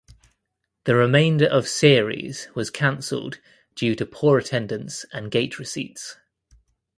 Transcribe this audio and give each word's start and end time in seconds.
The 0.85 0.95
remainder 0.95 1.45
of 1.45 1.67
series 1.67 2.47
was 2.55 2.71
cancelled 2.71 3.39
due 3.75 3.93
to 3.93 4.05
poor 4.07 4.39
attendance 4.39 5.05
and 5.13 5.29
gate 5.29 5.59
receipts. 5.59 6.17